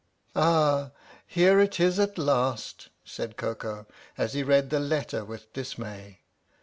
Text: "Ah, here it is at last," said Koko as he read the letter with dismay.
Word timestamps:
"Ah, 0.35 0.93
here 1.27 1.59
it 1.59 1.79
is 1.79 1.99
at 1.99 2.17
last," 2.17 2.89
said 3.05 3.37
Koko 3.37 3.85
as 4.17 4.33
he 4.33 4.41
read 4.41 4.71
the 4.71 4.79
letter 4.79 5.23
with 5.23 5.53
dismay. 5.53 6.21